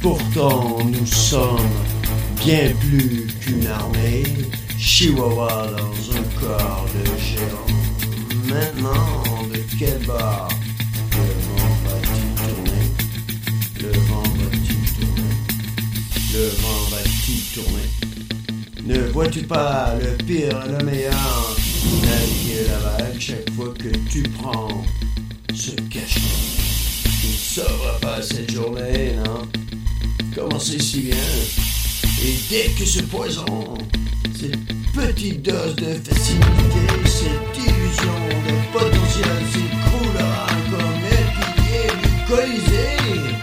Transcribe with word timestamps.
Pourtant, 0.00 0.78
nous 0.84 1.06
sommes 1.06 1.70
bien 2.36 2.70
plus 2.88 3.26
qu'une 3.40 3.66
armée, 3.66 4.22
Chihuahua 4.78 5.68
dans 5.76 6.16
un 6.16 6.22
corps 6.38 6.86
de 6.94 7.04
géant. 7.18 7.66
Maintenant, 8.48 9.24
de 9.52 9.60
quel 9.78 9.98
bord 10.06 10.48
le 11.12 11.24
vent 11.42 11.76
va-t-il 11.84 12.34
tourner? 12.46 12.84
Le 13.80 13.90
vent 14.06 14.28
va-t-il 14.38 14.84
tourner? 14.94 15.34
Le 16.32 16.44
vent 16.60 16.84
va-t-il 16.90 17.40
tourner? 17.54 17.88
Ne 18.86 18.98
vois-tu 19.10 19.42
pas 19.42 19.96
le 20.00 20.16
pire 20.24 20.62
et 20.64 20.70
le 20.78 20.84
meilleur? 20.84 21.56
Naviguer 22.02 22.64
la 22.68 22.78
vague 22.78 23.18
chaque 23.18 23.50
fois 23.54 23.74
que 23.74 23.88
tu 24.08 24.22
prends 24.22 24.84
ce 25.52 25.72
cachet. 25.90 26.20
Tu 27.20 27.26
ne 27.26 27.32
sauras 27.32 27.98
pas 28.00 28.22
cette 28.22 28.52
journée, 28.52 29.14
non? 29.24 29.48
Commencez 30.36 30.78
si 30.78 31.00
bien. 31.00 31.16
Et 32.22 32.34
dès 32.50 32.70
que 32.78 32.84
ce 32.84 33.00
poison, 33.00 33.46
cette 34.38 34.58
petite 34.92 35.40
dose 35.40 35.74
de 35.76 35.94
facilité, 36.04 36.84
cette 37.06 37.56
illusion 37.56 38.18
de 38.46 38.72
potentiel 38.72 39.38
s'écroulera 39.50 40.46
comme 40.70 41.00
les 41.08 41.24
piliers 41.40 41.88
du 42.02 42.10
Colisée. 42.28 43.34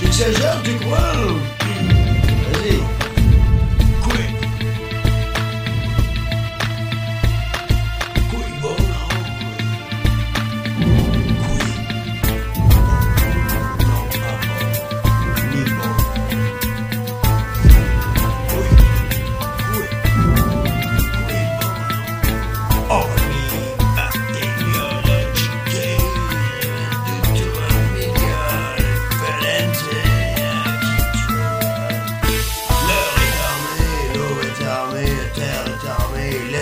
J'exagère, 0.00 0.62
tu 0.62 0.72
crois 0.76 1.57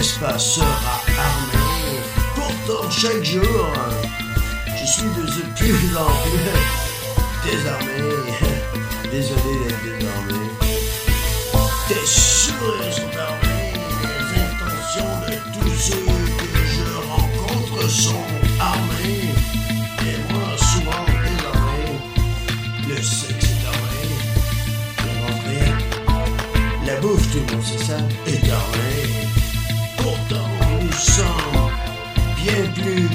sera 0.06 0.30
armé. 1.18 2.00
Pourtant, 2.34 2.90
chaque 2.90 3.24
jour, 3.24 3.72
je 4.78 4.86
suis 4.86 5.02
de 5.02 5.24
plus 5.56 5.96
en 5.96 6.10
plus 6.22 7.50
désarmé. 7.50 7.98
Désolé 9.10 9.52
d'être 9.62 9.82
désarmé. 9.82 10.40
Tes 11.88 12.06
sourires 12.06 12.92
sont 12.92 13.16
armés, 13.18 13.72
les 14.02 14.42
intentions 14.42 15.14
de 15.26 15.36
tous 15.54 15.76
ceux 15.76 16.06
que 16.52 16.62
je 16.76 16.88
rencontre 17.08 17.88
sont 17.88 18.26
armées. 18.60 19.34
Et 20.02 20.32
moi, 20.32 20.48
souvent 20.56 21.04
désarmé, 21.06 21.84
le 22.88 22.96
sexe 23.02 23.44
est 23.44 23.66
armé. 23.66 24.04
La 26.86 26.96
bouffe, 27.00 27.26
tout 27.32 27.40
le 27.48 27.56
monde 27.56 27.64
sait 27.64 27.84
ça, 27.84 27.98
est 28.26 28.50
armée. 28.50 29.25
Pourtant 30.06 30.48
nous 30.82 30.92
sommes 30.92 31.70
bien 32.36 32.62
plus 32.76 33.08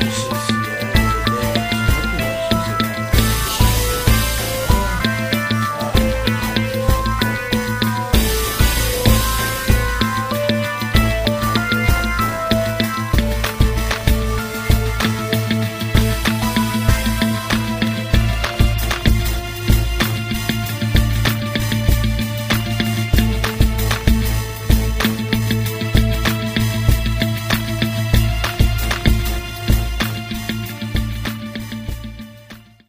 Jones. 0.00 0.37